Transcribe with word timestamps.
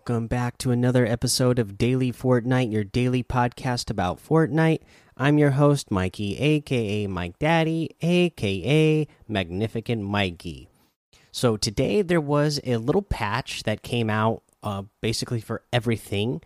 Welcome 0.00 0.28
back 0.28 0.56
to 0.58 0.70
another 0.70 1.04
episode 1.04 1.58
of 1.58 1.76
Daily 1.76 2.10
Fortnite, 2.10 2.72
your 2.72 2.84
daily 2.84 3.22
podcast 3.22 3.90
about 3.90 4.18
Fortnite. 4.18 4.80
I'm 5.14 5.36
your 5.36 5.50
host, 5.50 5.90
Mikey, 5.90 6.38
aka 6.38 7.06
Mike 7.06 7.38
Daddy, 7.38 7.90
aka 8.00 9.06
Magnificent 9.28 10.02
Mikey. 10.02 10.70
So, 11.32 11.58
today 11.58 12.00
there 12.00 12.20
was 12.20 12.60
a 12.64 12.78
little 12.78 13.02
patch 13.02 13.64
that 13.64 13.82
came 13.82 14.08
out 14.08 14.42
uh, 14.62 14.84
basically 15.02 15.42
for 15.42 15.64
everything, 15.70 16.40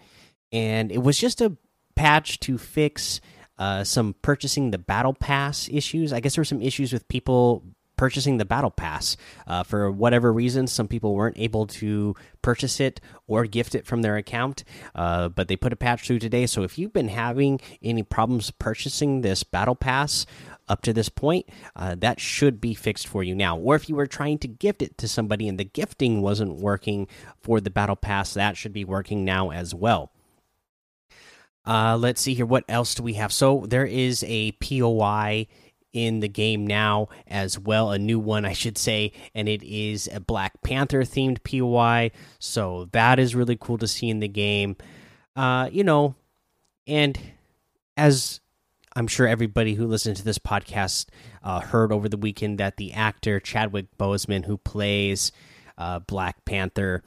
and 0.51 0.91
it 0.91 1.05
was 1.05 1.17
just 1.17 1.41
a 1.41 1.57
patch 1.95 2.41
to 2.41 2.59
fix 2.59 3.21
uh, 3.57 3.85
some 3.85 4.17
purchasing 4.21 4.73
the 4.73 4.79
Battle 4.79 5.15
Pass 5.15 5.69
issues. 5.71 6.13
I 6.13 6.19
guess 6.19 6.35
there 6.35 6.41
were 6.41 6.47
some 6.47 6.61
issues 6.61 6.93
with 6.93 7.07
people 7.07 7.63
purchasing 7.97 8.39
the 8.39 8.45
battle 8.45 8.71
pass. 8.71 9.17
Uh, 9.47 9.63
for 9.63 9.91
whatever 9.91 10.33
reason 10.33 10.67
some 10.67 10.89
people 10.89 11.15
weren't 11.15 11.39
able 11.39 11.67
to 11.67 12.15
purchase 12.43 12.81
it 12.81 13.01
or 13.27 13.45
gift 13.47 13.75
it 13.75 13.87
from 13.87 14.03
their 14.03 14.17
account 14.17 14.65
uh, 14.95 15.29
but 15.29 15.49
they 15.49 15.57
put 15.57 15.73
a 15.73 15.77
patch 15.77 16.07
through 16.07 16.19
today. 16.19 16.47
So 16.47 16.63
if 16.63 16.79
you've 16.79 16.93
been 16.93 17.09
having 17.09 17.61
any 17.83 18.03
problems 18.03 18.51
purchasing 18.51 19.21
this 19.21 19.43
battle 19.43 19.75
pass 19.75 20.27
up 20.69 20.83
to 20.83 20.93
this 20.93 21.09
point 21.09 21.47
uh, 21.77 21.95
that 21.97 22.21
should 22.21 22.61
be 22.61 22.75
fixed 22.75 23.07
for 23.07 23.23
you 23.23 23.35
now. 23.35 23.57
Or 23.57 23.77
if 23.77 23.89
you 23.89 23.95
were 23.95 24.07
trying 24.07 24.39
to 24.39 24.49
gift 24.49 24.83
it 24.83 24.99
to 24.99 25.09
somebody 25.09 25.49
and 25.49 25.59
the 25.59 25.65
gifting 25.65 26.23
wasn't 26.23 26.57
working 26.57 27.09
for 27.43 27.61
the 27.61 27.71
battle 27.71 27.97
pass 27.97 28.35
that 28.35 28.57
should 28.57 28.73
be 28.73 28.85
working 28.85 29.25
now 29.25 29.51
as 29.51 29.75
well. 29.75 30.11
Uh, 31.67 31.97
let's 31.97 32.21
see 32.21 32.35
here. 32.35 32.47
What 32.47 32.65
else 32.69 32.95
do 32.95 33.03
we 33.03 33.15
have? 33.15 33.33
So 33.33 33.65
there 33.67 33.87
is 33.87 34.23
a 34.27 34.53
poi 34.53 35.47
in 35.95 36.21
the 36.21 36.29
game 36.29 36.67
now 36.67 37.09
as 37.27 37.59
well. 37.59 37.91
A 37.91 37.99
new 37.99 38.19
one, 38.19 38.45
I 38.45 38.53
should 38.53 38.77
say, 38.77 39.13
and 39.35 39.49
it 39.49 39.63
is 39.63 40.11
a 40.13 40.21
Black 40.21 40.61
Panther 40.63 41.01
themed 41.03 41.43
POI. 41.45 42.11
So 42.39 42.91
that 42.93 43.19
is 43.19 43.35
really 43.35 43.57
cool 43.57 43.79
to 43.79 43.89
see 43.89 44.11
in 44.11 44.21
the 44.21 44.29
game. 44.29 44.77
Uh, 45.35 45.71
you 45.73 45.85
know, 45.85 46.15
and 46.87 47.19
as 47.97 48.41
I'm 48.97 49.07
sure 49.07 49.27
everybody 49.27 49.75
who 49.75 49.87
listened 49.87 50.17
to 50.19 50.25
this 50.25 50.39
podcast 50.39 51.07
uh, 51.43 51.61
heard 51.61 51.93
over 51.93 52.09
the 52.09 52.17
weekend 52.17 52.59
that 52.59 52.77
the 52.77 52.93
actor 52.93 53.41
Chadwick 53.41 53.87
Boseman, 53.99 54.45
who 54.45 54.59
plays 54.59 55.33
uh, 55.79 56.01
Black 56.01 56.45
Panther, 56.45 57.03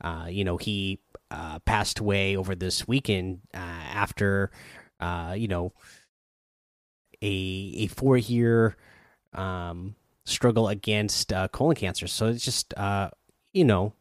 uh, 0.00 0.26
you 0.28 0.44
know, 0.44 0.56
he 0.56 1.00
uh, 1.30 1.58
passed 1.60 1.98
away 1.98 2.36
over 2.36 2.54
this 2.54 2.86
weekend 2.86 3.40
uh, 3.54 3.58
after, 3.58 4.50
uh, 5.00 5.34
you 5.36 5.48
know, 5.48 5.72
a 7.24 7.74
a 7.78 7.86
four 7.88 8.16
year 8.16 8.76
um, 9.32 9.96
struggle 10.24 10.68
against 10.68 11.32
uh, 11.32 11.48
colon 11.48 11.76
cancer. 11.76 12.06
So 12.06 12.28
it's 12.28 12.44
just 12.44 12.74
uh, 12.76 13.10
you 13.52 13.64
know 13.64 13.94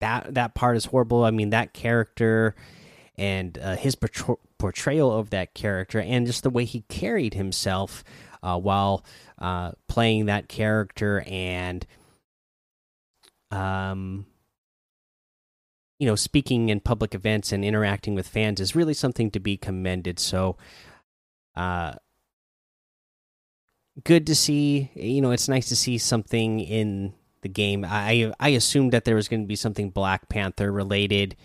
that 0.00 0.34
that 0.34 0.54
part 0.54 0.76
is 0.76 0.86
horrible. 0.86 1.24
I 1.24 1.30
mean 1.30 1.50
that 1.50 1.72
character 1.72 2.54
and 3.16 3.58
uh, 3.58 3.76
his 3.76 3.96
portrayal 4.58 5.12
of 5.12 5.30
that 5.30 5.54
character 5.54 6.00
and 6.00 6.26
just 6.26 6.42
the 6.42 6.50
way 6.50 6.64
he 6.64 6.82
carried 6.88 7.34
himself 7.34 8.04
uh, 8.42 8.58
while 8.58 9.04
uh, 9.38 9.72
playing 9.88 10.26
that 10.26 10.48
character 10.48 11.22
and 11.26 11.86
um 13.50 14.26
you 15.98 16.06
know 16.06 16.14
speaking 16.14 16.68
in 16.68 16.78
public 16.78 17.14
events 17.14 17.52
and 17.52 17.64
interacting 17.64 18.14
with 18.14 18.28
fans 18.28 18.60
is 18.60 18.76
really 18.76 18.94
something 18.94 19.30
to 19.30 19.40
be 19.40 19.56
commended 19.56 20.18
so 20.18 20.56
uh, 21.60 21.92
good 24.04 24.26
to 24.26 24.34
see. 24.34 24.90
You 24.94 25.20
know, 25.20 25.30
it's 25.30 25.48
nice 25.48 25.68
to 25.68 25.76
see 25.76 25.98
something 25.98 26.60
in 26.60 27.12
the 27.42 27.48
game. 27.48 27.84
I 27.86 28.32
I 28.40 28.50
assumed 28.50 28.92
that 28.92 29.04
there 29.04 29.14
was 29.14 29.28
going 29.28 29.42
to 29.42 29.46
be 29.46 29.56
something 29.56 29.90
Black 29.90 30.30
Panther 30.30 30.72
related 30.72 31.36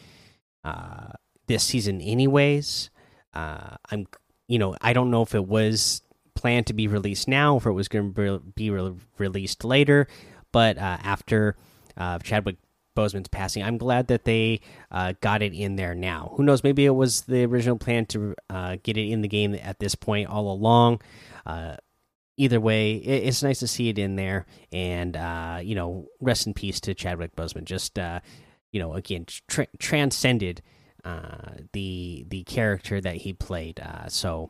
uh, 0.63 1.09
this 1.47 1.63
season, 1.63 1.99
anyways. 1.99 2.89
Uh, 3.33 3.75
I'm, 3.91 4.07
you 4.47 4.57
know, 4.57 4.77
I 4.79 4.93
don't 4.93 5.11
know 5.11 5.21
if 5.21 5.35
it 5.35 5.45
was 5.45 6.01
planned 6.33 6.67
to 6.67 6.73
be 6.73 6.87
released 6.87 7.27
now, 7.27 7.57
if 7.57 7.65
it 7.65 7.71
was 7.71 7.89
going 7.89 8.13
to 8.13 8.39
be 8.55 8.69
re 8.69 8.93
released 9.17 9.65
later. 9.65 10.07
But 10.53 10.77
uh, 10.77 10.97
after 11.03 11.57
uh, 11.97 12.19
Chadwick 12.19 12.55
Boseman's 12.95 13.27
passing. 13.27 13.61
I'm 13.61 13.77
glad 13.77 14.07
that 14.07 14.23
they 14.23 14.61
uh, 14.89 15.13
got 15.21 15.41
it 15.41 15.53
in 15.53 15.75
there 15.75 15.93
now. 15.93 16.33
Who 16.35 16.43
knows? 16.43 16.63
Maybe 16.63 16.85
it 16.85 16.95
was 16.95 17.21
the 17.23 17.43
original 17.45 17.77
plan 17.77 18.05
to 18.07 18.35
uh, 18.49 18.77
get 18.81 18.97
it 18.97 19.09
in 19.09 19.21
the 19.21 19.27
game 19.27 19.53
at 19.61 19.79
this 19.79 19.95
point 19.95 20.29
all 20.29 20.51
along. 20.51 21.01
Uh, 21.45 21.75
either 22.37 22.59
way, 22.59 22.93
it, 22.93 23.27
it's 23.27 23.43
nice 23.43 23.59
to 23.59 23.67
see 23.67 23.89
it 23.89 23.99
in 23.99 24.15
there. 24.15 24.45
And 24.71 25.15
uh, 25.15 25.59
you 25.61 25.75
know, 25.75 26.07
rest 26.21 26.47
in 26.47 26.53
peace 26.53 26.79
to 26.81 26.93
Chadwick 26.93 27.35
Boseman. 27.35 27.65
Just 27.65 27.99
uh, 27.99 28.21
you 28.71 28.79
know, 28.79 28.93
again, 28.93 29.25
tra 29.47 29.67
transcended 29.77 30.61
uh, 31.03 31.51
the 31.73 32.25
the 32.29 32.43
character 32.43 33.01
that 33.01 33.17
he 33.17 33.33
played. 33.33 33.81
so. 34.07 34.49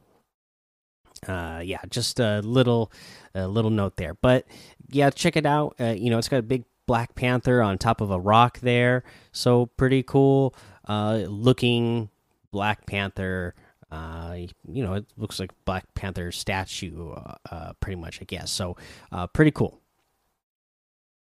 yeah, 1.28 1.80
just 1.90 2.20
a 2.20 2.42
little, 2.42 2.92
a 3.34 3.48
little 3.48 3.72
note 3.72 3.98
there, 3.98 4.14
but 4.14 4.46
yeah, 4.90 5.10
check 5.10 5.36
it 5.36 5.46
out. 5.46 5.76
you 5.80 6.12
know, 6.12 6.20
it's 6.20 6.30
got 6.30 6.38
a 6.38 6.44
big 6.44 6.66
Black 6.88 7.16
Panther 7.16 7.62
on 7.62 7.78
top 7.78 8.01
of 8.01 8.12
a 8.12 8.19
rock 8.19 8.59
there. 8.59 9.03
So 9.31 9.66
pretty 9.66 10.03
cool 10.03 10.56
uh, 10.88 11.23
looking 11.28 12.09
Black 12.51 12.85
Panther. 12.85 13.56
Uh, 13.91 14.38
you 14.68 14.84
know, 14.84 14.94
it 14.94 15.06
looks 15.18 15.40
like 15.40 15.51
Black 15.66 15.94
Panther 15.94 16.31
statue, 16.31 17.12
uh, 17.12 17.35
uh 17.51 17.73
pretty 17.79 18.00
much, 18.00 18.22
I 18.22 18.25
guess. 18.25 18.51
So, 18.51 18.75
uh, 19.12 19.28
pretty 19.28 19.51
cool. 19.51 19.79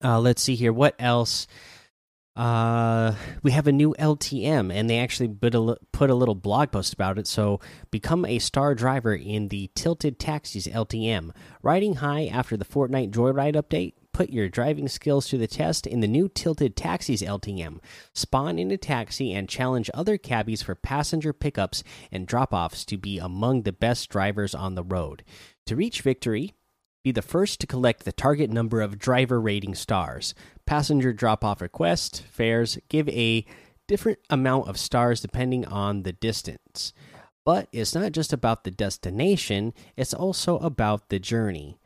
Uh, 0.02 0.20
let's 0.20 0.42
see 0.42 0.54
here. 0.54 0.72
What 0.72 0.94
else? 0.98 1.46
Uh, 2.36 3.14
we 3.42 3.50
have 3.50 3.66
a 3.66 3.72
new 3.72 3.94
LTM, 3.98 4.72
and 4.72 4.88
they 4.88 4.98
actually 4.98 5.28
put 5.28 5.54
a, 5.54 5.76
put 5.92 6.08
a 6.08 6.14
little 6.14 6.36
blog 6.36 6.70
post 6.70 6.92
about 6.92 7.18
it. 7.18 7.26
So, 7.26 7.60
become 7.90 8.24
a 8.24 8.38
star 8.38 8.74
driver 8.74 9.14
in 9.14 9.48
the 9.48 9.70
Tilted 9.74 10.18
Taxis 10.18 10.66
LTM. 10.66 11.32
Riding 11.62 11.96
high 11.96 12.26
after 12.26 12.56
the 12.56 12.64
Fortnite 12.64 13.10
Joyride 13.10 13.56
update, 13.56 13.94
put 14.18 14.30
your 14.30 14.48
driving 14.48 14.88
skills 14.88 15.28
to 15.28 15.38
the 15.38 15.46
test 15.46 15.86
in 15.86 16.00
the 16.00 16.08
new 16.08 16.28
Tilted 16.28 16.74
Taxis 16.74 17.22
LTM. 17.22 17.78
Spawn 18.12 18.58
in 18.58 18.72
a 18.72 18.76
taxi 18.76 19.32
and 19.32 19.48
challenge 19.48 19.88
other 19.94 20.18
cabbies 20.18 20.60
for 20.60 20.74
passenger 20.74 21.32
pickups 21.32 21.84
and 22.10 22.26
drop 22.26 22.52
offs 22.52 22.84
to 22.86 22.96
be 22.96 23.20
among 23.20 23.62
the 23.62 23.70
best 23.70 24.10
drivers 24.10 24.56
on 24.56 24.74
the 24.74 24.82
road. 24.82 25.22
To 25.66 25.76
reach 25.76 26.00
victory, 26.00 26.54
be 27.04 27.12
the 27.12 27.22
first 27.22 27.60
to 27.60 27.68
collect 27.68 28.04
the 28.04 28.10
target 28.10 28.50
number 28.50 28.80
of 28.80 28.98
driver 28.98 29.40
rating 29.40 29.76
stars. 29.76 30.34
Passenger 30.66 31.12
drop 31.12 31.44
off 31.44 31.60
request 31.60 32.24
fares 32.28 32.76
give 32.88 33.08
a 33.10 33.46
different 33.86 34.18
amount 34.30 34.66
of 34.66 34.80
stars 34.80 35.20
depending 35.20 35.64
on 35.64 36.02
the 36.02 36.12
distance. 36.12 36.92
But 37.44 37.68
it's 37.70 37.94
not 37.94 38.10
just 38.10 38.32
about 38.32 38.64
the 38.64 38.72
destination, 38.72 39.74
it's 39.96 40.12
also 40.12 40.58
about 40.58 41.08
the 41.08 41.20
journey. 41.20 41.78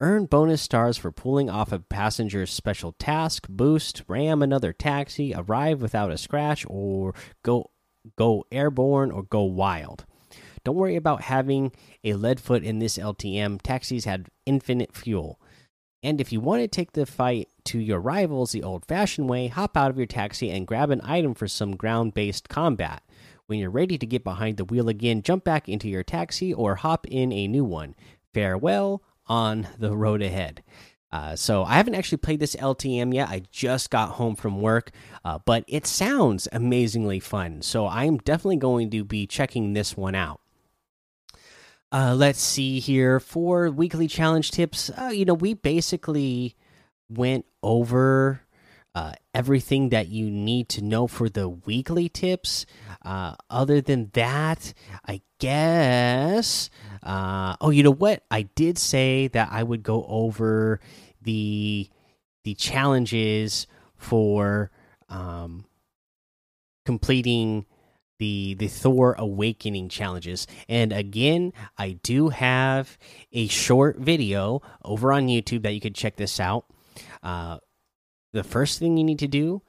Earn 0.00 0.26
bonus 0.26 0.62
stars 0.62 0.96
for 0.96 1.10
pulling 1.10 1.50
off 1.50 1.72
a 1.72 1.80
passenger's 1.80 2.52
special 2.52 2.92
task, 2.92 3.46
boost, 3.48 4.02
ram 4.06 4.42
another 4.42 4.72
taxi, 4.72 5.34
arrive 5.34 5.82
without 5.82 6.12
a 6.12 6.18
scratch, 6.18 6.64
or 6.68 7.14
go 7.42 7.70
go 8.16 8.44
airborne 8.52 9.10
or 9.10 9.24
go 9.24 9.42
wild. 9.42 10.04
Don't 10.64 10.76
worry 10.76 10.96
about 10.96 11.22
having 11.22 11.72
a 12.04 12.14
lead 12.14 12.38
foot 12.38 12.62
in 12.62 12.78
this 12.78 12.96
LTM. 12.96 13.60
Taxis 13.62 14.04
had 14.04 14.28
infinite 14.46 14.94
fuel. 14.94 15.40
And 16.02 16.20
if 16.20 16.32
you 16.32 16.40
want 16.40 16.62
to 16.62 16.68
take 16.68 16.92
the 16.92 17.06
fight 17.06 17.48
to 17.64 17.80
your 17.80 18.00
rivals 18.00 18.52
the 18.52 18.62
old 18.62 18.84
fashioned 18.86 19.28
way, 19.28 19.48
hop 19.48 19.76
out 19.76 19.90
of 19.90 19.96
your 19.96 20.06
taxi 20.06 20.50
and 20.50 20.66
grab 20.66 20.90
an 20.90 21.00
item 21.02 21.34
for 21.34 21.48
some 21.48 21.74
ground 21.74 22.14
based 22.14 22.48
combat. 22.48 23.02
When 23.46 23.58
you're 23.58 23.70
ready 23.70 23.98
to 23.98 24.06
get 24.06 24.22
behind 24.22 24.58
the 24.58 24.64
wheel 24.64 24.88
again, 24.88 25.22
jump 25.22 25.42
back 25.42 25.68
into 25.68 25.88
your 25.88 26.04
taxi 26.04 26.54
or 26.54 26.76
hop 26.76 27.06
in 27.08 27.32
a 27.32 27.48
new 27.48 27.64
one. 27.64 27.96
Farewell, 28.32 29.02
on 29.28 29.68
the 29.78 29.96
road 29.96 30.22
ahead. 30.22 30.62
Uh, 31.10 31.34
so 31.34 31.64
I 31.64 31.74
haven't 31.74 31.94
actually 31.94 32.18
played 32.18 32.40
this 32.40 32.54
LTM 32.56 33.14
yet. 33.14 33.28
I 33.28 33.42
just 33.50 33.90
got 33.90 34.10
home 34.10 34.36
from 34.36 34.60
work, 34.60 34.90
uh, 35.24 35.38
but 35.44 35.64
it 35.66 35.86
sounds 35.86 36.48
amazingly 36.52 37.18
fun. 37.18 37.62
So 37.62 37.86
I'm 37.86 38.18
definitely 38.18 38.58
going 38.58 38.90
to 38.90 39.04
be 39.04 39.26
checking 39.26 39.72
this 39.72 39.96
one 39.96 40.14
out. 40.14 40.40
Uh, 41.90 42.14
let's 42.14 42.40
see 42.40 42.80
here 42.80 43.18
for 43.18 43.70
weekly 43.70 44.06
challenge 44.06 44.50
tips. 44.50 44.90
Uh, 44.90 45.08
you 45.08 45.24
know, 45.24 45.32
we 45.32 45.54
basically 45.54 46.54
went 47.08 47.46
over 47.62 48.42
uh, 48.94 49.12
everything 49.34 49.90
that 49.90 50.08
you 50.08 50.30
need 50.30 50.68
to 50.70 50.82
know 50.82 51.06
for 51.06 51.28
the 51.28 51.48
weekly 51.48 52.08
tips. 52.08 52.66
Uh, 53.04 53.34
other 53.48 53.80
than 53.80 54.10
that, 54.14 54.74
I 55.06 55.20
guess. 55.38 56.70
Uh, 57.02 57.56
oh, 57.60 57.70
you 57.70 57.82
know 57.82 57.92
what? 57.92 58.24
I 58.30 58.42
did 58.42 58.78
say 58.78 59.28
that 59.28 59.48
I 59.52 59.62
would 59.62 59.82
go 59.82 60.04
over 60.08 60.80
the 61.22 61.88
the 62.44 62.54
challenges 62.54 63.66
for 63.96 64.70
um, 65.08 65.66
completing 66.86 67.66
the 68.18 68.54
the 68.54 68.68
Thor 68.68 69.14
Awakening 69.18 69.88
challenges. 69.88 70.46
And 70.68 70.92
again, 70.92 71.52
I 71.76 71.92
do 72.02 72.30
have 72.30 72.98
a 73.32 73.46
short 73.48 73.98
video 73.98 74.62
over 74.84 75.12
on 75.12 75.28
YouTube 75.28 75.62
that 75.62 75.74
you 75.74 75.80
could 75.80 75.94
check 75.94 76.16
this 76.16 76.40
out. 76.40 76.66
Uh, 77.22 77.58
the 78.38 78.44
first 78.44 78.78
thing 78.78 78.96
you 78.96 79.02
need 79.02 79.18
to 79.18 79.26
do 79.26 79.62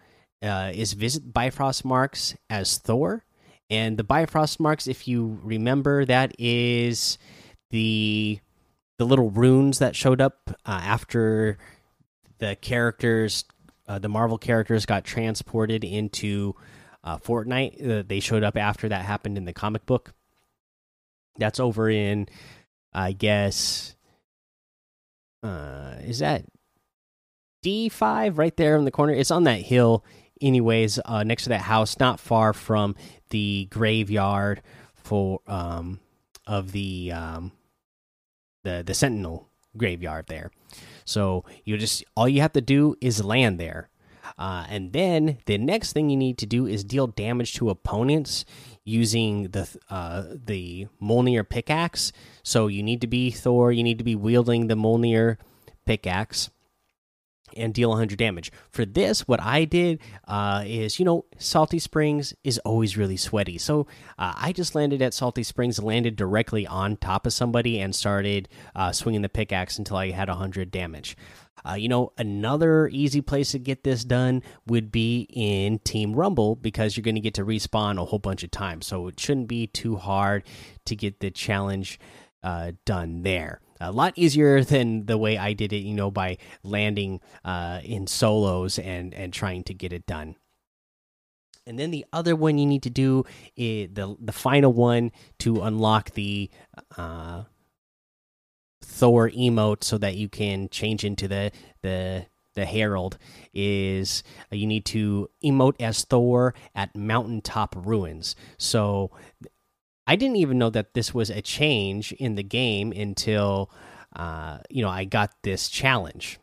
uh, 0.44 0.72
is 0.74 0.94
visit 0.94 1.34
Bifrost 1.34 1.84
marks 1.84 2.36
as 2.52 2.78
Thor, 2.78 3.26
and 3.68 3.98
the 3.98 4.04
Bifrost 4.04 4.60
marks, 4.60 4.86
if 4.88 5.08
you 5.08 5.40
remember, 5.44 6.06
that 6.06 6.36
is 6.38 7.18
the 7.72 8.40
the 9.00 9.06
little 9.06 9.32
runes 9.32 9.80
that 9.80 9.96
showed 9.96 10.22
up 10.22 10.52
uh, 10.68 10.82
after 10.84 11.58
the 12.38 12.58
characters, 12.62 13.44
uh, 13.88 13.98
the 13.98 14.10
Marvel 14.10 14.38
characters, 14.38 14.86
got 14.86 15.04
transported 15.04 15.84
into 15.84 16.54
uh, 17.04 17.18
Fortnite. 17.18 17.90
Uh, 17.90 18.04
they 18.06 18.20
showed 18.20 18.44
up 18.44 18.56
after 18.56 18.88
that 18.88 19.04
happened 19.04 19.36
in 19.36 19.46
the 19.46 19.54
comic 19.54 19.86
book. 19.88 20.14
That's 21.38 21.60
over 21.60 21.90
in, 21.90 22.28
I 22.94 23.14
guess. 23.14 23.96
Uh, 25.42 25.96
is 26.04 26.20
that 26.20 26.44
D 27.62 27.90
five 27.90 28.38
right 28.38 28.56
there 28.56 28.76
in 28.76 28.86
the 28.86 28.92
corner? 28.92 29.14
It's 29.14 29.32
on 29.32 29.44
that 29.44 29.62
hill, 29.62 30.04
anyways. 30.42 31.00
Uh, 31.04 31.24
next 31.24 31.44
to 31.44 31.50
that 31.50 31.62
house, 31.62 32.00
not 32.00 32.20
far 32.20 32.54
from 32.54 32.96
the 33.30 33.68
graveyard 33.70 34.62
for 34.96 35.42
um 35.48 36.00
of 36.46 36.72
the 36.72 37.12
um 37.12 37.52
the 38.64 38.84
the 38.86 38.94
Sentinel 38.94 39.50
graveyard 39.78 40.28
there. 40.28 40.52
So 41.06 41.44
you 41.64 41.78
just 41.78 42.04
all 42.16 42.30
you 42.30 42.42
have 42.42 42.54
to 42.54 42.62
do 42.62 42.96
is 43.02 43.24
land 43.24 43.60
there. 43.60 43.90
Uh, 44.38 44.66
and 44.70 44.94
then 44.94 45.40
the 45.46 45.58
next 45.58 45.92
thing 45.94 46.10
you 46.10 46.18
need 46.18 46.38
to 46.38 46.46
do 46.46 46.68
is 46.68 46.84
deal 46.84 47.08
damage 47.08 47.54
to 47.56 47.70
opponents 47.70 48.46
using 48.84 49.50
the 49.50 49.68
uh, 49.90 50.24
the 50.46 50.88
Mjolnir 51.02 51.48
pickaxe. 51.48 52.12
So 52.44 52.68
you 52.68 52.84
need 52.84 53.02
to 53.02 53.08
be 53.08 53.32
Thor. 53.32 53.72
You 53.72 53.84
need 53.84 53.98
to 53.98 54.04
be 54.04 54.16
wielding 54.16 54.68
the 54.68 54.76
Mjolnir 54.76 55.38
pickaxe 55.86 56.52
and 57.56 57.74
deal 57.74 57.90
100 57.90 58.18
damage. 58.18 58.52
For 58.70 58.86
this, 58.86 59.28
what 59.28 59.42
I 59.42 59.66
did 59.66 60.00
uh, 60.28 60.64
is, 60.66 61.00
you 61.00 61.06
know, 61.06 61.26
Salty 61.38 61.80
Springs 61.80 62.34
is 62.44 62.58
always 62.60 62.98
really 62.98 63.18
sweaty. 63.18 63.58
So 63.58 63.88
uh, 64.18 64.34
I 64.36 64.52
just 64.52 64.76
landed 64.76 65.02
at 65.02 65.14
Salty 65.14 65.44
Springs, 65.44 65.82
landed 65.82 66.16
directly 66.16 66.66
on 66.68 66.98
top 66.98 67.26
of 67.26 67.34
somebody, 67.34 67.80
and 67.80 67.96
started 67.96 68.50
uh, 68.76 68.92
swinging 68.92 69.22
the 69.22 69.30
pickaxe 69.30 69.78
until 69.78 69.98
I 69.98 70.12
had 70.12 70.30
100 70.30 70.72
damage. 70.72 71.18
Uh, 71.68 71.74
you 71.74 71.90
know, 71.90 72.14
another 72.18 72.88
easy 72.88 73.22
place 73.22 73.52
to 73.52 73.60
get 73.60 73.84
this 73.84 74.04
done 74.06 74.42
would 74.66 74.92
be 74.92 75.28
in 75.34 75.80
Team 75.80 76.14
Rumble 76.14 76.56
because 76.56 76.96
you're 76.96 77.04
going 77.04 77.16
to 77.16 77.22
get 77.22 77.34
to 77.34 77.46
respawn 77.46 78.02
a 78.02 78.06
whole 78.06 78.20
bunch 78.20 78.44
of 78.44 78.52
times. 78.52 78.88
So 78.88 79.08
it 79.08 79.20
shouldn't 79.20 79.48
be 79.48 79.68
too 79.68 79.98
hard 79.98 80.44
to 80.86 80.96
get 80.96 81.20
the 81.20 81.32
challenge 81.32 82.00
uh, 82.44 82.72
done 82.86 83.24
there 83.24 83.60
a 83.80 83.92
lot 83.92 84.14
easier 84.16 84.64
than 84.74 85.06
the 85.06 85.18
way 85.18 85.38
I 85.38 85.54
did 85.54 85.74
it, 85.74 85.80
you 85.80 85.94
know, 85.94 86.12
by 86.12 86.38
landing 86.64 87.22
uh, 87.44 87.82
in 87.84 88.08
solos 88.08 88.80
and 88.80 89.14
and 89.14 89.34
trying 89.34 89.64
to 89.66 89.74
get 89.74 89.94
it 89.94 90.06
done. 90.06 90.36
And 91.66 91.78
then 91.78 91.92
the 91.92 92.06
other 92.12 92.36
one 92.36 92.58
you 92.58 92.66
need 92.66 92.84
to 92.84 92.90
do 92.90 93.26
is 93.56 93.90
the 93.94 94.16
the 94.20 94.32
final 94.32 94.74
one 94.74 95.12
to 95.40 95.62
unlock 95.62 96.12
the 96.12 96.50
uh, 96.98 97.44
Thor 98.82 99.30
emote 99.30 99.84
so 99.84 99.98
that 99.98 100.16
you 100.16 100.30
can 100.30 100.70
change 100.70 101.04
into 101.04 101.28
the 101.28 101.52
the 101.82 102.26
the 102.56 102.66
Herald 102.66 103.18
is 103.54 104.24
uh, 104.52 104.56
you 104.56 104.68
need 104.68 104.86
to 104.86 105.30
emote 105.44 105.76
as 105.80 106.04
Thor 106.04 106.56
at 106.76 106.96
Mountaintop 106.96 107.76
Ruins. 107.78 108.36
So 108.58 109.12
I 110.10 110.16
didn't 110.16 110.38
even 110.38 110.58
know 110.58 110.72
that 110.72 110.96
this 110.96 111.14
was 111.14 111.30
a 111.30 111.40
change 111.40 112.14
in 112.14 112.34
the 112.34 112.42
game 112.42 112.92
until 112.92 113.70
uh, 114.16 114.58
you 114.68 114.82
know 114.82 114.90
I 114.90 115.06
got 115.06 115.36
this 115.44 115.70
challenge, 115.70 116.40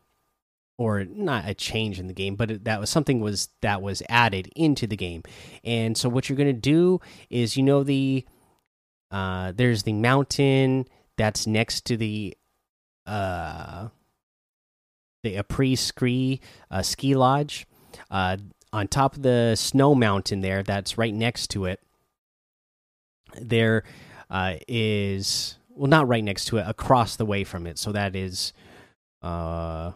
or 0.79 1.05
not 1.05 1.49
a 1.49 1.53
change 1.55 1.99
in 1.99 2.07
the 2.07 2.15
game, 2.15 2.37
but 2.37 2.65
that 2.65 2.79
was 2.79 2.91
something 2.91 3.19
was 3.19 3.49
that 3.63 3.83
was 3.83 4.05
added 4.09 4.49
into 4.55 4.87
the 4.87 4.97
game. 4.97 5.25
And 5.65 5.99
so 5.99 6.09
what 6.09 6.29
you're 6.29 6.39
gonna 6.39 6.53
do 6.53 7.01
is 7.29 7.57
you 7.57 7.65
know 7.65 7.83
the 7.83 8.25
uh, 9.11 9.51
there's 9.57 9.83
the 9.83 9.95
mountain 9.95 10.87
that's 11.19 11.45
next 11.45 11.87
to 11.87 11.97
the 11.97 12.37
uh 13.05 13.89
the 15.25 15.35
Après 15.35 15.77
Ski 15.77 16.41
uh, 16.71 16.83
ski 16.83 17.17
lodge. 17.17 17.67
Uh, 18.13 18.37
on 18.73 18.87
top 18.87 19.17
of 19.17 19.23
the 19.23 19.57
snow 19.57 19.93
mountain 19.93 20.41
there, 20.41 20.63
that's 20.63 20.97
right 20.97 21.15
next 21.15 21.49
to 21.49 21.65
it 21.65 21.81
there 23.35 23.85
uh, 24.31 24.55
is 24.69 25.59
well, 25.71 25.89
not 25.89 26.09
right 26.09 26.25
next 26.25 26.47
to 26.47 26.59
it, 26.59 26.65
across 26.67 27.17
the 27.17 27.27
way 27.27 27.45
from 27.45 27.67
it. 27.67 27.79
So 27.79 27.93
that 27.93 28.17
is, 28.17 28.53
uh, 29.23 29.93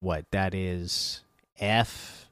what 0.00 0.26
that 0.32 0.54
is 0.54 1.22
F 1.58 2.28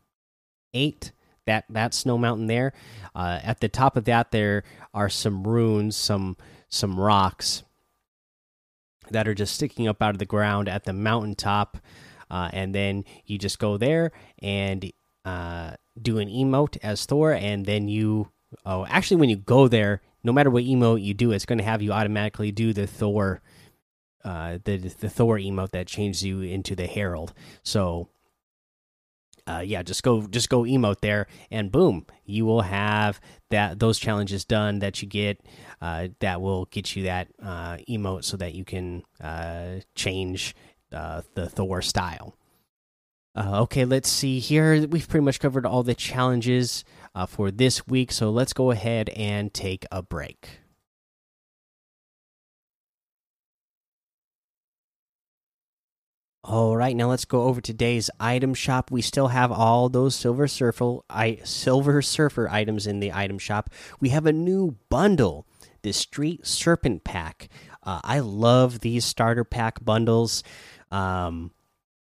eight. 0.73 1.13
That 1.47 1.67
that 1.69 1.93
snow 1.93 2.17
mountain 2.17 2.47
there. 2.47 2.73
Uh, 3.15 3.39
at 3.43 3.61
the 3.61 3.69
top 3.69 3.99
of 3.99 4.07
that, 4.07 4.31
there 4.31 4.65
are 4.95 5.11
some 5.11 5.47
runes, 5.47 5.95
some 5.95 6.39
some 6.71 6.99
rocks 6.99 7.63
that 9.11 9.29
are 9.29 9.35
just 9.35 9.55
sticking 9.55 9.87
up 9.87 10.01
out 10.01 10.15
of 10.15 10.19
the 10.19 10.25
ground 10.25 10.71
at 10.71 10.85
the 10.85 10.95
mountaintop. 10.95 11.77
Uh, 12.31 12.49
and 12.55 12.75
then 12.75 13.05
you 13.27 13.37
just 13.37 13.59
go 13.59 13.77
there 13.77 14.11
and 14.39 14.91
uh, 15.27 15.73
do 16.01 16.19
an 16.19 16.29
emote 16.29 16.79
as 16.83 17.05
Thor, 17.05 17.33
and 17.35 17.67
then 17.67 17.89
you 17.89 18.31
Oh, 18.65 18.87
actually, 18.87 19.19
when 19.19 19.31
you 19.31 19.37
go 19.37 19.69
there, 19.69 20.01
no 20.23 20.33
matter 20.33 20.51
what 20.51 20.65
emote 20.65 21.03
you 21.03 21.15
do, 21.15 21.33
it's 21.33 21.47
going 21.47 21.59
to 21.59 21.65
have 21.65 21.83
you 21.83 21.93
automatically 21.93 22.53
do 22.53 22.73
the 22.73 22.87
Thor, 22.87 23.43
uh, 24.25 24.59
the 24.65 24.77
the 24.79 25.09
Thor 25.09 25.39
emote 25.39 25.71
that 25.71 25.87
changes 25.87 26.25
you 26.25 26.41
into 26.41 26.75
the 26.75 26.87
Herald. 26.87 27.33
So, 27.63 28.09
uh, 29.47 29.63
yeah, 29.65 29.83
just 29.83 30.03
go 30.03 30.27
just 30.27 30.49
go 30.49 30.63
emote 30.63 31.01
there, 31.01 31.27
and 31.51 31.71
boom, 31.71 32.07
you 32.25 32.47
will 32.47 32.63
have 32.63 33.21
that 33.51 33.79
those 33.79 33.99
challenges 33.99 34.45
done 34.45 34.79
that 34.79 35.03
you 35.03 35.09
get. 35.09 35.41
Uh, 35.83 36.09
that 36.21 36.41
will 36.41 36.65
get 36.67 36.97
you 36.97 37.03
that 37.05 37.29
uh, 37.43 37.77
emote 37.89 38.25
so 38.25 38.39
that 38.39 38.55
you 38.55 38.65
can 38.65 39.03
uh, 39.21 39.81
change 39.95 40.55
uh, 40.93 41.21
the 41.35 41.49
Thor 41.49 41.83
style. 41.83 42.35
Uh, 43.37 43.63
okay, 43.63 43.85
let's 43.85 44.09
see 44.09 44.39
here. 44.39 44.87
We've 44.87 45.09
pretty 45.09 45.25
much 45.25 45.41
covered 45.41 45.67
all 45.67 45.83
the 45.83 45.95
challenges 45.95 46.85
uh, 47.15 47.27
for 47.27 47.51
this 47.51 47.87
week. 47.87 48.13
So 48.13 48.31
let's 48.31 48.53
go 48.53 48.71
ahead 48.71 49.09
and 49.11 49.53
take 49.53 49.87
a 49.93 50.03
break. 50.03 50.61
All 56.47 56.77
right, 56.77 56.95
now 56.95 57.09
let's 57.09 57.25
go 57.25 57.45
over 57.45 57.63
today's 57.63 58.11
item 58.21 58.53
shop. 58.53 58.91
We 58.91 59.01
still 59.01 59.29
have 59.29 59.51
all 59.51 59.89
those 59.89 60.15
Silver 60.15 60.47
Surfer, 60.47 60.99
I, 61.09 61.39
Silver 61.43 62.03
Surfer 62.03 62.51
items 62.51 62.87
in 62.87 63.01
the 63.01 63.15
item 63.15 63.39
shop. 63.39 63.71
We 63.99 64.11
have 64.11 64.27
a 64.27 64.33
new 64.33 64.77
bundle, 64.91 65.47
the 65.81 65.93
Street 65.93 66.47
Serpent 66.47 67.03
Pack. 67.03 67.49
Uh, 67.83 68.01
I 68.05 68.19
love 68.19 68.81
these 68.81 69.07
starter 69.07 69.45
pack 69.45 69.83
bundles. 69.83 70.43
Um, 70.91 71.51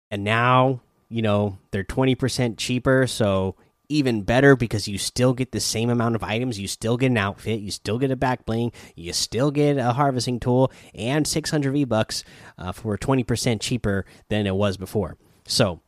and 0.09 0.23
now, 0.23 0.83
you 1.09 1.23
know, 1.23 1.59
they're 1.73 1.83
20% 1.83 2.59
cheaper. 2.59 3.09
So 3.09 3.57
even 3.89 4.23
better 4.23 4.57
because 4.57 4.87
you 4.87 4.99
still 4.99 5.33
get 5.33 5.53
the 5.53 5.61
same 5.61 5.91
amount 5.91 6.15
of 6.15 6.23
items. 6.23 6.59
You 6.59 6.69
still 6.69 6.97
get 6.97 7.07
an 7.07 7.17
outfit. 7.17 7.61
You 7.61 7.71
still 7.71 7.99
get 7.99 8.11
a 8.11 8.17
back 8.17 8.45
bling. 8.45 8.73
You 8.95 9.13
still 9.13 9.51
get 9.51 9.79
a 9.79 9.93
harvesting 9.93 10.41
tool 10.41 10.73
and 10.95 11.27
600 11.27 11.73
V 11.73 11.85
bucks 11.85 12.25
uh, 12.59 12.73
for 12.73 12.97
20% 12.99 13.61
cheaper 13.61 14.05
than 14.29 14.47
it 14.47 14.55
was 14.55 14.77
before. 14.77 15.17
So, 15.47 15.81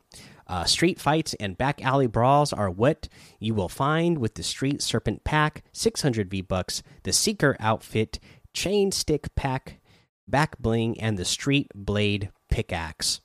uh, 0.47 0.65
street 0.65 0.99
fights 0.99 1.35
and 1.35 1.57
back 1.57 1.85
alley 1.85 2.09
brawls 2.09 2.53
are 2.53 2.71
what 2.71 3.09
you 3.39 3.55
will 3.55 3.69
find 3.69 4.19
with 4.19 4.35
the 4.35 4.43
Street 4.43 4.83
Serpent 4.83 5.23
Pack, 5.23 5.63
600 5.73 6.29
V 6.29 6.41
bucks, 6.41 6.83
the 7.05 7.13
Seeker 7.13 7.57
outfit, 7.61 8.19
Chain 8.53 8.91
Stick 8.91 9.33
Pack, 9.37 9.79
back 10.27 10.59
bling, 10.59 11.01
and 11.01 11.17
the 11.17 11.25
Street 11.25 11.71
Blade 11.73 12.31
pickaxe. 12.51 13.21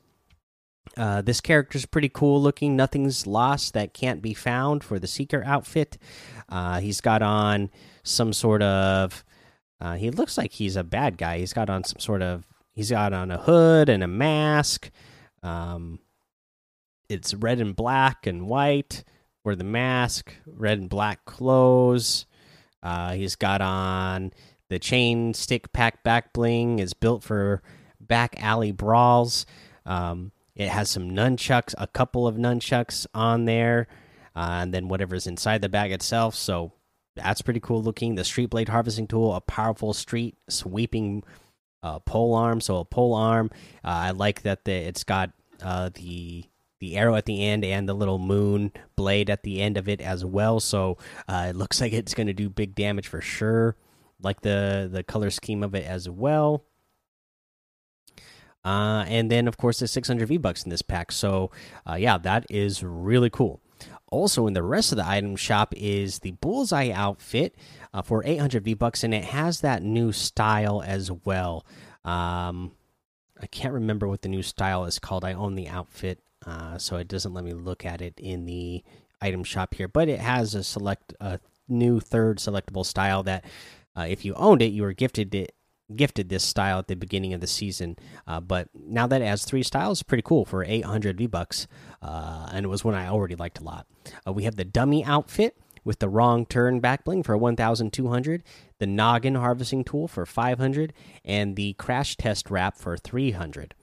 Uh, 0.98 1.22
this 1.22 1.42
character 1.42 1.78
is 1.78 1.86
pretty 1.86 2.10
cool 2.10 2.42
looking. 2.42 2.76
Nothing's 2.76 3.28
lost 3.28 3.74
that 3.74 3.94
can't 3.94 4.22
be 4.22 4.34
found 4.34 4.84
for 4.84 4.98
the 4.98 5.08
Seeker 5.08 5.44
outfit. 5.46 5.98
Uh, 6.48 6.80
he's 6.80 7.02
got 7.02 7.22
on 7.22 7.70
some 8.04 8.32
sort 8.34 8.62
of. 8.62 9.24
Uh, 9.82 9.96
he 9.96 10.10
looks 10.10 10.38
like 10.38 10.54
he's 10.54 10.76
a 10.76 10.84
bad 10.84 11.18
guy. 11.18 11.40
He's 11.40 11.54
got 11.54 11.70
on 11.70 11.84
some 11.84 12.00
sort 12.00 12.22
of. 12.22 12.48
He's 12.72 12.92
got 12.92 13.14
on 13.14 13.32
a 13.32 13.38
hood 13.38 13.90
and 13.90 14.04
a 14.04 14.08
mask. 14.08 14.90
Um, 15.44 16.00
it's 17.10 17.34
red 17.34 17.60
and 17.60 17.76
black 17.76 18.26
and 18.26 18.48
white 18.48 19.04
for 19.44 19.56
the 19.56 19.64
mask. 19.64 20.34
Red 20.46 20.80
and 20.80 20.90
black 20.90 21.26
clothes. 21.26 22.26
Uh, 22.82 23.14
he's 23.14 23.36
got 23.36 23.62
on 23.62 24.32
the 24.70 24.80
chain 24.80 25.34
stick 25.34 25.74
pack 25.74 26.04
back 26.04 26.34
bling. 26.34 26.80
Is 26.80 26.94
built 26.94 27.24
for 27.24 27.62
back 28.00 28.42
alley 28.42 28.72
brawls. 28.72 29.46
Um, 29.86 30.32
it 30.56 30.70
has 30.70 30.90
some 30.90 31.12
nunchucks, 31.12 31.74
a 31.78 31.88
couple 31.88 32.28
of 32.28 32.36
nunchucks 32.36 33.06
on 33.14 33.46
there, 33.46 33.88
uh, 34.36 34.60
and 34.62 34.74
then 34.74 34.88
whatever's 34.88 35.28
inside 35.28 35.62
the 35.62 35.70
bag 35.70 35.92
itself. 35.92 36.36
So 36.36 36.72
that's 37.16 37.42
pretty 37.42 37.60
cool 37.60 37.82
looking. 37.82 38.16
The 38.16 38.24
Street 38.24 38.50
Blade 38.50 38.70
harvesting 38.70 39.08
tool, 39.08 39.34
a 39.34 39.42
powerful 39.42 39.94
street 39.94 40.38
sweeping 40.50 41.24
uh, 41.84 42.00
pole 42.00 42.34
arm. 42.34 42.62
So 42.62 42.78
a 42.78 42.86
pole 42.86 43.14
arm. 43.14 43.52
Uh, 43.84 43.90
I 43.90 44.12
like 44.12 44.42
that 44.44 44.66
the, 44.66 44.74
it's 44.74 45.04
got 45.04 45.32
uh, 45.62 45.90
the 45.94 46.46
the 46.82 46.98
arrow 46.98 47.16
at 47.16 47.26
the 47.26 47.44
end 47.44 47.64
and 47.64 47.88
the 47.88 47.94
little 47.94 48.20
moon 48.20 48.72
blade 48.98 49.30
at 49.30 49.44
the 49.44 49.62
end 49.62 49.78
of 49.78 49.88
it 49.88 50.02
as 50.02 50.26
well. 50.26 50.60
So 50.60 50.98
uh, 51.28 51.48
it 51.50 51.56
looks 51.56 51.80
like 51.80 51.94
it's 51.94 52.14
going 52.14 52.28
to 52.28 52.34
do 52.34 52.50
big 52.50 52.76
damage 52.76 53.08
for 53.08 53.22
sure. 53.22 53.76
Like 54.22 54.42
the 54.42 54.90
the 54.92 55.04
color 55.04 55.30
scheme 55.30 55.64
of 55.64 55.74
it 55.76 55.86
as 55.86 56.10
well. 56.10 56.66
Uh, 58.66 59.06
and 59.08 59.30
then 59.30 59.48
of 59.48 59.58
course 59.58 59.80
the 59.80 59.88
600 59.88 60.28
V 60.28 60.38
bucks 60.38 60.64
in 60.64 60.70
this 60.72 60.82
pack. 60.82 61.12
So 61.12 61.52
uh, 61.88 61.96
yeah, 61.96 62.18
that 62.18 62.46
is 62.50 62.84
really 62.84 63.30
cool. 63.30 63.62
Also 64.08 64.48
in 64.48 64.54
the 64.54 64.64
rest 64.64 64.92
of 64.92 64.98
the 64.98 65.08
item 65.08 65.36
shop 65.36 65.74
is 65.78 66.20
the 66.20 66.32
bullseye 66.32 66.92
outfit 66.92 67.56
uh, 67.94 68.02
for 68.02 68.24
800 68.26 68.64
V 68.64 68.74
bucks, 68.74 69.04
and 69.04 69.14
it 69.14 69.26
has 69.26 69.62
that 69.62 69.84
new 69.84 70.12
style 70.12 70.82
as 70.82 71.12
well. 71.12 71.66
Um, 72.04 72.72
I 73.42 73.48
can't 73.48 73.74
remember 73.74 74.08
what 74.08 74.22
the 74.22 74.30
new 74.30 74.44
style 74.44 74.86
is 74.86 75.00
called. 75.00 75.26
I 75.26 75.34
own 75.34 75.56
the 75.56 75.68
outfit, 75.68 76.20
uh, 76.46 76.78
so 76.78 76.98
it 76.98 77.08
doesn't 77.08 77.34
let 77.34 77.44
me 77.44 77.54
look 77.54 77.86
at 77.86 78.02
it 78.02 78.14
in 78.18 78.46
the 78.46 78.84
item 79.22 79.44
shop 79.44 79.74
here. 79.74 79.88
But 79.88 80.08
it 80.08 80.20
has 80.20 80.56
a 80.56 80.64
select 80.64 81.14
a 81.20 81.40
new 81.68 82.00
third 82.00 82.38
selectable 82.38 82.86
style 82.86 83.24
that, 83.24 83.44
uh, 83.98 84.06
if 84.08 84.24
you 84.24 84.34
owned 84.36 84.62
it, 84.62 84.72
you 84.72 84.84
were 84.84 84.94
gifted 84.94 85.34
it 85.36 85.56
gifted 85.94 86.30
this 86.30 86.44
style 86.44 86.80
at 86.80 86.88
the 86.88 86.96
beginning 86.96 87.34
of 87.34 87.42
the 87.42 87.48
season. 87.48 87.98
Uh, 88.28 88.40
but 88.40 88.70
now 88.74 89.06
that 89.08 89.22
it 89.22 89.26
has 89.26 89.46
three 89.46 89.64
styles, 89.64 90.04
pretty 90.04 90.24
cool 90.24 90.46
for 90.46 90.64
800 90.64 91.18
V 91.18 91.28
bucks, 91.28 91.68
uh, 92.02 92.50
and 92.52 92.66
it 92.66 92.70
was 92.70 92.84
one 92.84 92.96
I 92.96 93.08
already 93.08 93.36
liked 93.36 93.60
a 93.60 93.64
lot. 93.64 93.86
Uh, 94.28 94.34
we 94.34 94.44
have 94.44 94.56
the 94.56 94.66
dummy 94.66 95.04
outfit 95.04 95.58
with 95.84 96.00
the 96.00 96.10
wrong 96.10 96.46
turn 96.46 96.80
back 96.80 97.06
bling 97.06 97.24
for 97.24 97.38
1200 97.38 98.44
the 98.80 98.88
noggin 98.88 99.36
harvesting 99.36 99.84
tool 99.84 100.08
for 100.08 100.26
500 100.26 100.92
and 101.24 101.56
the 101.56 101.74
crash 101.74 102.18
test 102.18 102.50
wrap 102.50 102.76
for 102.78 102.98
300 102.98 103.76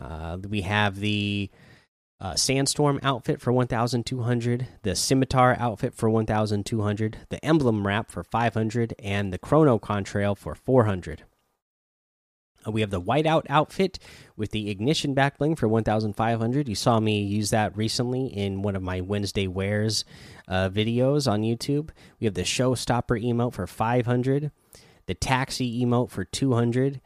uh, 0.00 0.36
we 0.46 0.60
have 0.60 1.00
the 1.00 1.50
uh, 2.22 2.36
sandstorm 2.36 3.00
outfit 3.02 3.40
for 3.40 3.52
1200 3.52 4.68
the 4.82 4.94
scimitar 4.94 5.56
outfit 5.58 5.92
for 5.92 6.08
1200 6.08 7.18
the 7.30 7.44
emblem 7.44 7.84
wrap 7.84 8.12
for 8.12 8.22
500 8.22 8.94
and 9.00 9.32
the 9.32 9.38
chrono 9.38 9.76
contrail 9.78 10.38
for 10.38 10.54
400 10.54 11.24
uh, 12.64 12.70
we 12.70 12.80
have 12.80 12.90
the 12.90 13.00
whiteout 13.00 13.42
outfit 13.48 13.98
with 14.36 14.52
the 14.52 14.70
ignition 14.70 15.14
back 15.14 15.36
bling 15.36 15.56
for 15.56 15.66
1500 15.66 16.68
you 16.68 16.76
saw 16.76 17.00
me 17.00 17.20
use 17.20 17.50
that 17.50 17.76
recently 17.76 18.26
in 18.26 18.62
one 18.62 18.76
of 18.76 18.82
my 18.82 19.00
wednesday 19.00 19.48
wears 19.48 20.04
uh, 20.46 20.68
videos 20.68 21.30
on 21.30 21.42
youtube. 21.42 21.90
We 22.20 22.26
have 22.26 22.34
the 22.34 22.42
showstopper 22.42 23.20
emote 23.20 23.54
for 23.54 23.66
500 23.66 24.52
the 25.06 25.14
taxi 25.14 25.84
emote 25.84 26.10
for 26.10 26.24
200 26.24 27.00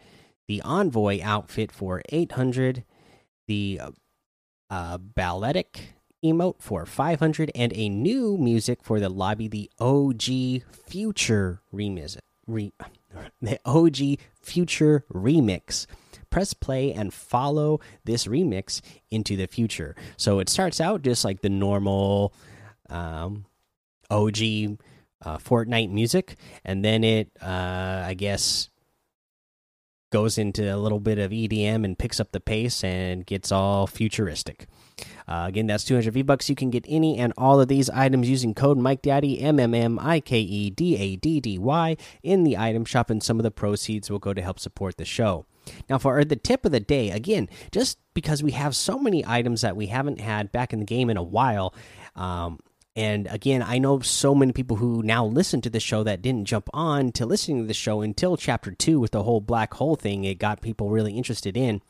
the 0.47 0.61
envoy 0.61 1.21
outfit 1.23 1.73
for 1.73 2.03
800 2.11 2.85
the 3.49 3.81
uh, 4.71 4.99
balletic 4.99 5.95
emote 6.25 6.61
for 6.61 6.87
500 6.87 7.51
and 7.55 7.73
a 7.75 7.89
new 7.89 8.37
music 8.37 8.83
for 8.83 8.99
the 8.99 9.09
lobby 9.09 9.49
the 9.49 9.71
og 9.79 10.23
future 10.87 11.61
remix 11.73 12.17
re 12.47 12.73
the 13.43 13.59
OG 13.65 14.21
Future 14.41 15.05
Remix. 15.13 15.87
Press 16.31 16.55
play 16.55 16.93
and 16.93 17.13
follow 17.15 17.81
this 18.05 18.27
remix 18.27 18.81
into 19.11 19.37
the 19.37 19.47
future. 19.47 19.95
So 20.17 20.39
it 20.39 20.49
starts 20.49 20.81
out 20.81 21.03
just 21.03 21.25
like 21.25 21.41
the 21.41 21.49
normal 21.49 22.35
um, 22.91 23.47
OG 24.11 24.39
uh, 25.25 25.39
Fortnite 25.39 25.91
music, 25.91 26.37
and 26.65 26.85
then 26.85 27.05
it, 27.05 27.31
uh, 27.41 28.05
I 28.07 28.15
guess, 28.15 28.69
goes 30.11 30.39
into 30.39 30.75
a 30.75 30.77
little 30.77 31.01
bit 31.01 31.19
of 31.19 31.31
EDM 31.31 31.85
and 31.85 31.99
picks 31.99 32.21
up 32.21 32.33
the 32.33 32.41
pace 32.41 32.85
and 32.85 33.27
gets 33.27 33.51
all 33.51 33.87
futuristic. 33.87 34.67
Uh, 35.29 35.45
again, 35.49 35.67
that's 35.67 35.85
200 35.85 36.13
V 36.13 36.23
bucks. 36.23 36.49
You 36.49 36.55
can 36.55 36.71
get 36.71 36.85
any 36.89 37.19
and 37.19 37.33
all 37.37 37.61
of 37.61 37.69
these 37.69 37.91
items 37.91 38.29
using 38.29 38.55
code 38.55 38.79
Mike 38.79 39.03
Daddy 39.03 39.41
M 39.41 39.59
M 39.59 39.75
M 39.75 39.99
I 39.99 40.21
K 40.21 40.39
E 40.39 40.71
D 40.71 40.97
A 40.97 41.17
D 41.17 41.41
D 41.41 41.59
Y 41.59 41.97
in 42.23 42.45
the 42.45 42.57
item 42.57 42.85
shop, 42.85 43.11
and 43.11 43.23
some 43.23 43.39
of 43.39 43.43
the 43.43 43.51
proceeds 43.51 44.11
will 44.11 44.19
go 44.19 44.33
to 44.33 44.43
help 44.43 44.59
support 44.59 44.97
the 44.97 45.05
show. 45.05 45.45
Now, 45.91 45.99
for 45.99 46.25
the 46.25 46.37
tip 46.37 46.65
of 46.65 46.71
the 46.71 46.81
day, 46.81 47.11
again, 47.11 47.49
just 47.73 47.99
because 48.15 48.43
we 48.43 48.53
have 48.53 48.77
so 48.77 48.99
many 48.99 49.25
items 49.27 49.63
that 49.63 49.77
we 49.77 49.87
haven't 49.87 50.21
had 50.21 50.53
back 50.53 50.73
in 50.73 50.79
the 50.79 50.85
game 50.85 51.11
in 51.11 51.17
a 51.17 51.23
while, 51.23 51.75
um, 52.15 52.61
and 52.97 53.27
again, 53.31 53.63
I 53.63 53.77
know 53.77 54.01
so 54.01 54.35
many 54.35 54.53
people 54.53 54.77
who 54.77 55.03
now 55.03 55.27
listen 55.27 55.61
to 55.61 55.71
the 55.71 55.81
show 55.81 56.03
that 56.05 56.23
didn't 56.23 56.47
jump 56.47 56.71
on 56.73 57.13
to 57.13 57.27
listening 57.27 57.61
to 57.61 57.67
the 57.69 57.75
show 57.75 58.01
until 58.01 58.39
chapter 58.39 58.71
two 58.71 58.99
with 58.99 59.11
the 59.11 59.23
whole 59.23 59.43
black 59.43 59.75
hole 59.75 59.97
thing. 59.97 60.25
It 60.25 60.39
got 60.39 60.63
people 60.63 60.89
really 60.89 61.13
interested 61.13 61.59
in. 61.59 61.83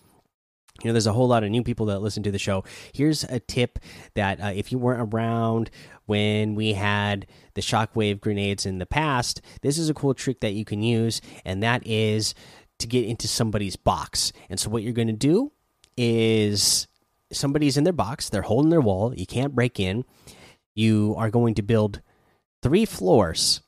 You 0.82 0.88
know 0.88 0.92
there's 0.92 1.06
a 1.06 1.12
whole 1.12 1.28
lot 1.28 1.44
of 1.44 1.50
new 1.50 1.62
people 1.62 1.86
that 1.86 2.00
listen 2.00 2.25
to 2.25 2.32
the 2.32 2.40
show. 2.40 2.64
Here's 2.92 3.22
a 3.25 3.38
tip 3.38 3.78
that 4.14 4.40
uh, 4.40 4.52
if 4.54 4.72
you 4.72 4.78
weren't 4.78 5.14
around 5.14 5.70
when 6.06 6.56
we 6.56 6.72
had 6.72 7.26
the 7.54 7.62
shockwave 7.62 8.20
grenades 8.20 8.66
in 8.66 8.78
the 8.78 8.86
past 8.86 9.40
this 9.62 9.78
is 9.78 9.88
a 9.88 9.94
cool 9.94 10.12
trick 10.12 10.40
that 10.40 10.52
you 10.52 10.64
can 10.64 10.82
use 10.82 11.20
and 11.44 11.62
that 11.62 11.86
is 11.86 12.34
to 12.78 12.86
get 12.86 13.06
into 13.06 13.26
somebody's 13.26 13.76
box. 13.76 14.32
And 14.50 14.60
so 14.60 14.68
what 14.68 14.82
you're 14.82 14.92
going 14.92 15.06
to 15.06 15.14
do 15.14 15.52
is 15.96 16.88
somebody's 17.32 17.76
in 17.76 17.84
their 17.84 17.92
box 17.92 18.28
they're 18.28 18.42
holding 18.42 18.70
their 18.70 18.80
wall 18.80 19.12
you 19.16 19.26
can't 19.26 19.54
break 19.54 19.80
in 19.80 20.04
you 20.76 21.12
are 21.18 21.30
going 21.30 21.54
to 21.54 21.62
build 21.62 22.00
three 22.62 22.85
floors 22.85 23.62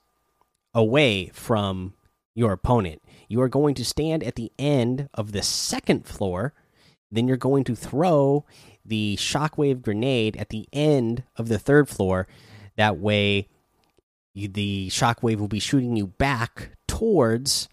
away 0.73 1.31
from 1.35 1.95
your 2.37 2.53
opponent 2.53 3.03
you 3.27 3.41
are 3.41 3.49
going 3.49 3.75
to 3.75 3.85
stand 3.85 4.23
at 4.23 4.37
the 4.37 4.53
end 4.57 5.09
of 5.12 5.33
the 5.33 5.43
second 5.43 6.07
floor 6.07 6.55
then 7.11 7.27
you're 7.27 7.37
going 7.37 7.65
to 7.65 7.75
throw 7.75 8.45
the 8.85 9.17
shockwave 9.19 9.83
grenade 9.83 10.37
at 10.37 10.49
the 10.49 10.67
end 10.73 11.23
of 11.37 11.49
the 11.49 11.59
third 11.59 11.88
floor. 11.88 12.27
That 12.77 12.99
way, 12.99 13.49
you, 14.35 14.49
the 14.49 14.88
shockwave 14.91 15.38
will 15.38 15.49
be 15.49 15.59
shooting 15.59 15.97
you 15.97 16.07
back 16.07 16.71
towards 16.87 17.69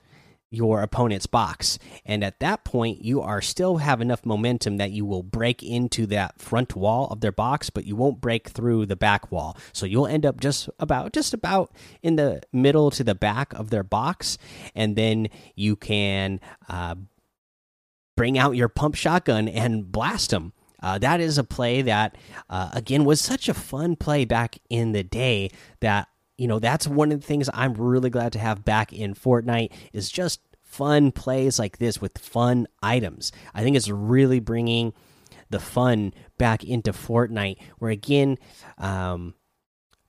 your 0.56 0.82
opponent's 0.82 1.26
box. 1.26 1.78
And 2.06 2.24
at 2.24 2.40
that 2.40 2.64
point, 2.64 3.04
you 3.04 3.22
are 3.22 3.42
still 3.42 3.78
have 3.78 4.02
enough 4.02 4.26
momentum 4.26 4.78
that 4.78 4.92
you 4.92 5.06
will 5.06 5.24
break 5.24 5.62
into 5.62 6.06
that 6.08 6.40
front 6.40 6.76
wall 6.76 7.08
of 7.12 7.22
their 7.22 7.32
box, 7.32 7.70
but 7.70 7.86
you 7.86 7.96
won't 7.96 8.22
break 8.22 8.50
through 8.50 8.86
the 8.86 8.96
back 8.96 9.32
wall. 9.32 9.58
So 9.74 9.86
you'll 9.86 10.08
end 10.08 10.26
up 10.26 10.40
just 10.40 10.70
about 10.80 11.14
just 11.14 11.34
about 11.34 11.72
in 12.02 12.16
the 12.16 12.42
middle 12.52 12.92
to 12.92 13.04
the 13.04 13.16
back 13.16 13.54
of 13.54 13.70
their 13.70 13.84
box, 13.84 14.38
and 14.74 14.96
then 14.96 15.28
you 15.56 15.76
can 15.76 16.40
uh, 16.70 16.96
bring 18.16 18.38
out 18.38 18.56
your 18.56 18.70
pump 18.70 18.96
shotgun 18.96 19.48
and 19.48 19.92
blast 19.92 20.30
them. 20.32 20.54
Uh, 20.82 21.00
that 21.00 21.20
is 21.20 21.38
a 21.38 21.44
play 21.44 21.82
that, 21.82 22.16
uh, 22.50 22.70
again, 22.74 23.06
was 23.06 23.20
such 23.20 23.50
a 23.50 23.54
fun 23.54 23.96
play 23.96 24.24
back 24.24 24.60
in 24.70 24.92
the 24.92 25.04
day. 25.04 25.50
That 25.80 26.08
you 26.38 26.48
know, 26.48 26.60
that's 26.60 26.86
one 26.88 27.12
of 27.12 27.22
the 27.22 27.26
things 27.26 27.50
I'm 27.54 27.74
really 27.74 28.10
glad 28.10 28.34
to 28.34 28.40
have 28.40 28.66
back 28.66 28.92
in 28.92 29.16
Fortnite 29.16 29.72
is 29.94 30.10
just 30.10 30.42
fun 30.75 31.12
plays 31.12 31.58
like 31.58 31.77
this 31.77 32.01
with 32.01 32.17
fun 32.17 32.67
items. 32.84 33.32
I 33.53 33.63
think 33.63 33.77
it's 33.77 33.89
really 33.89 34.39
bringing 34.39 34.94
the 35.50 35.60
fun 35.60 36.13
back 36.38 36.63
into 36.63 36.91
Fortnite. 36.91 37.58
Where 37.79 37.91
again, 37.91 38.38
um, 38.77 39.36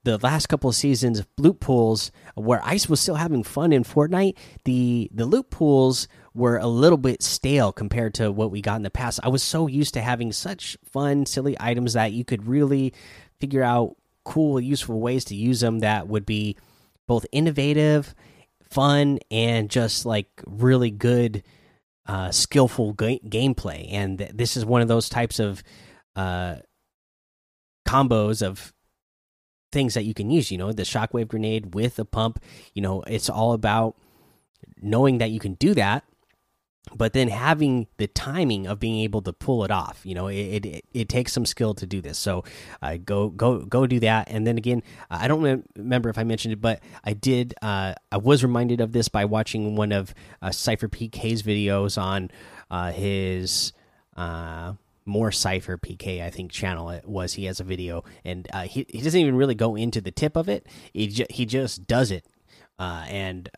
the 0.03 0.17
last 0.17 0.47
couple 0.47 0.69
of 0.69 0.75
seasons 0.75 1.19
of 1.19 1.27
loot 1.37 1.59
pools, 1.59 2.11
where 2.35 2.61
Ice 2.63 2.89
was 2.89 2.99
still 2.99 3.15
having 3.15 3.43
fun 3.43 3.71
in 3.71 3.83
Fortnite, 3.83 4.37
the 4.65 5.09
the 5.13 5.25
loot 5.25 5.49
pools 5.49 6.07
were 6.33 6.57
a 6.57 6.67
little 6.67 6.97
bit 6.97 7.23
stale 7.23 7.71
compared 7.71 8.13
to 8.15 8.31
what 8.31 8.51
we 8.51 8.61
got 8.61 8.75
in 8.75 8.83
the 8.83 8.89
past. 8.89 9.19
I 9.23 9.29
was 9.29 9.43
so 9.43 9.67
used 9.67 9.93
to 9.95 10.01
having 10.01 10.31
such 10.31 10.77
fun, 10.91 11.25
silly 11.25 11.55
items 11.59 11.93
that 11.93 12.11
you 12.11 12.23
could 12.23 12.47
really 12.47 12.93
figure 13.39 13.63
out 13.63 13.95
cool, 14.23 14.59
useful 14.59 14.99
ways 14.99 15.25
to 15.25 15.35
use 15.35 15.61
them 15.61 15.79
that 15.79 16.07
would 16.07 16.25
be 16.25 16.57
both 17.07 17.25
innovative, 17.31 18.13
fun, 18.69 19.19
and 19.31 19.69
just 19.69 20.05
like 20.05 20.29
really 20.45 20.91
good, 20.91 21.43
uh, 22.05 22.31
skillful 22.31 22.93
ga 22.93 23.19
gameplay. 23.19 23.87
And 23.91 24.19
th 24.19 24.31
this 24.33 24.57
is 24.57 24.65
one 24.65 24.81
of 24.81 24.87
those 24.87 25.09
types 25.09 25.39
of 25.39 25.63
uh, 26.15 26.57
combos 27.87 28.45
of 28.45 28.73
things 29.71 29.93
that 29.93 30.05
you 30.05 30.13
can 30.13 30.29
use. 30.29 30.51
You 30.51 30.57
know, 30.57 30.71
the 30.71 30.83
shockwave 30.83 31.27
grenade 31.27 31.73
with 31.75 31.99
a 31.99 32.05
pump. 32.05 32.39
You 32.73 32.81
know, 32.81 33.01
it's 33.03 33.29
all 33.29 33.53
about 33.53 33.95
knowing 34.81 35.19
that 35.19 35.31
you 35.31 35.39
can 35.39 35.55
do 35.55 35.73
that 35.73 36.03
but 36.95 37.13
then 37.13 37.27
having 37.27 37.87
the 37.97 38.07
timing 38.07 38.67
of 38.67 38.79
being 38.79 38.99
able 38.99 39.21
to 39.21 39.33
pull 39.33 39.63
it 39.63 39.71
off 39.71 40.01
you 40.03 40.15
know 40.15 40.27
it 40.27 40.65
it, 40.65 40.85
it 40.93 41.09
takes 41.09 41.33
some 41.33 41.45
skill 41.45 41.73
to 41.73 41.85
do 41.85 42.01
this. 42.01 42.17
So 42.17 42.43
uh, 42.81 42.97
go 42.97 43.29
go 43.29 43.59
go 43.59 43.87
do 43.87 43.99
that. 44.01 44.29
And 44.29 44.45
then 44.45 44.57
again 44.57 44.83
i 45.09 45.27
don't 45.27 45.63
remember 45.75 46.09
if 46.09 46.17
i 46.17 46.23
mentioned 46.23 46.53
it 46.53 46.61
but 46.61 46.81
i 47.03 47.13
did 47.13 47.53
uh, 47.61 47.93
i 48.11 48.17
was 48.17 48.43
reminded 48.43 48.81
of 48.81 48.91
this 48.91 49.07
by 49.07 49.25
watching 49.25 49.75
one 49.75 49.91
of 49.91 50.13
uh, 50.41 50.49
SypherPK's 50.49 51.43
videos 51.43 52.01
on 52.01 52.31
uh, 52.69 52.91
his 52.91 53.73
uh, 54.15 54.73
more 55.05 55.29
SypherPK 55.29 56.21
i 56.23 56.29
think 56.29 56.51
channel 56.51 56.89
it 56.89 57.07
was. 57.07 57.33
He 57.33 57.45
has 57.45 57.59
a 57.59 57.63
video 57.63 58.03
and 58.25 58.47
uh, 58.53 58.63
he, 58.63 58.85
he 58.89 59.01
doesn't 59.01 59.19
even 59.19 59.35
really 59.35 59.55
go 59.55 59.75
into 59.75 60.01
the 60.01 60.11
tip 60.11 60.35
of 60.35 60.49
it. 60.49 60.67
He, 60.93 61.07
ju 61.07 61.25
he 61.29 61.45
just 61.45 61.87
does 61.87 62.11
it. 62.11 62.25
And 62.79 63.49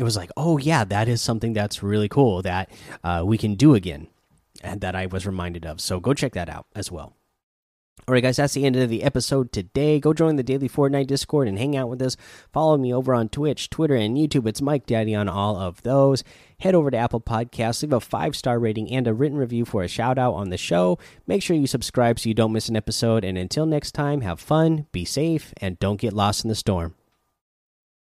it 0.00 0.04
was 0.04 0.16
like, 0.16 0.30
oh 0.36 0.58
yeah, 0.58 0.82
that 0.84 1.08
is 1.08 1.20
something 1.22 1.52
that's 1.52 1.82
really 1.82 2.08
cool 2.08 2.42
that 2.42 2.70
uh, 3.04 3.22
we 3.24 3.38
can 3.38 3.54
do 3.54 3.74
again. 3.74 4.08
and 4.62 4.80
that 4.80 4.96
I 4.96 5.06
was 5.06 5.26
reminded 5.26 5.64
of. 5.64 5.80
So 5.80 6.00
go 6.00 6.12
check 6.14 6.32
that 6.34 6.48
out 6.48 6.66
as 6.74 6.90
well. 6.90 7.14
All 8.08 8.14
right, 8.14 8.22
guys, 8.22 8.36
that's 8.38 8.54
the 8.54 8.64
end 8.64 8.76
of 8.76 8.88
the 8.88 9.02
episode 9.02 9.52
today. 9.52 10.00
Go 10.00 10.12
join 10.14 10.36
the 10.36 10.42
Daily 10.42 10.68
Fortnite 10.68 11.06
Discord 11.06 11.46
and 11.48 11.58
hang 11.58 11.76
out 11.76 11.88
with 11.90 12.02
us. 12.02 12.16
Follow 12.52 12.76
me 12.78 12.92
over 12.92 13.14
on 13.14 13.28
Twitch, 13.28 13.70
Twitter, 13.70 13.94
and 13.94 14.16
YouTube. 14.16 14.46
It's 14.48 14.62
Mike 14.62 14.86
Daddy 14.86 15.14
on 15.14 15.28
all 15.28 15.56
of 15.56 15.82
those. 15.82 16.24
Head 16.60 16.74
over 16.74 16.90
to 16.90 16.96
Apple 16.96 17.20
Podcasts, 17.20 17.82
leave 17.82 17.92
a 17.92 18.00
five 18.00 18.34
star 18.34 18.58
rating 18.58 18.90
and 18.90 19.06
a 19.06 19.14
written 19.14 19.38
review 19.38 19.64
for 19.64 19.82
a 19.82 19.88
shout 19.88 20.18
out 20.18 20.32
on 20.34 20.48
the 20.48 20.56
show. 20.56 20.98
Make 21.26 21.42
sure 21.42 21.56
you 21.56 21.66
subscribe 21.66 22.18
so 22.18 22.28
you 22.28 22.34
don't 22.34 22.52
miss 22.52 22.68
an 22.68 22.76
episode. 22.76 23.22
And 23.22 23.36
until 23.38 23.66
next 23.66 23.92
time, 23.92 24.22
have 24.22 24.40
fun, 24.40 24.86
be 24.92 25.04
safe, 25.04 25.52
and 25.58 25.78
don't 25.78 26.00
get 26.00 26.12
lost 26.14 26.44
in 26.44 26.48
the 26.48 26.54
storm. 26.54 26.94